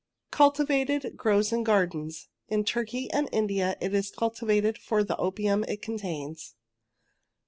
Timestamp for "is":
3.93-4.09